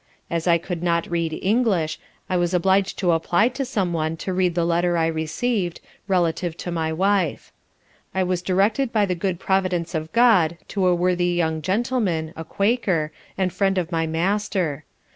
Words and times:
As 0.31 0.47
I 0.47 0.57
could 0.57 0.81
not 0.81 1.05
read 1.11 1.37
English, 1.43 1.99
I 2.27 2.35
was 2.35 2.55
obliged 2.55 2.97
to 2.97 3.11
apply 3.11 3.49
to 3.49 3.63
some 3.63 3.93
one 3.93 4.17
to 4.17 4.33
read 4.33 4.55
the 4.55 4.65
letter 4.65 4.97
I 4.97 5.05
received, 5.05 5.79
relative 6.07 6.57
to 6.57 6.71
my 6.71 6.91
wife. 6.91 7.51
I 8.15 8.23
was 8.23 8.41
directed 8.41 8.91
by 8.91 9.05
the 9.05 9.13
good 9.13 9.39
Providence 9.39 9.93
of 9.93 10.11
God 10.11 10.57
to 10.69 10.87
a 10.87 10.95
worthy 10.95 11.27
young 11.33 11.61
gentleman, 11.61 12.33
a 12.35 12.43
Quaker, 12.43 13.11
and 13.37 13.53
friend 13.53 13.77
of 13.77 13.91
my 13.91 14.07
Master. 14.07 14.85